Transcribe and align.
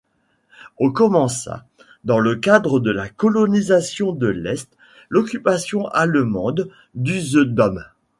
Au 0.79 0.89
commença, 0.91 1.63
dans 2.05 2.17
le 2.17 2.35
cadre 2.35 2.79
de 2.79 2.89
la 2.89 3.07
colonisation 3.07 4.13
de 4.13 4.25
l'Est, 4.25 4.67
l'occupation 5.11 5.85
allemande 5.89 6.71
d'Usedom. 6.95 7.81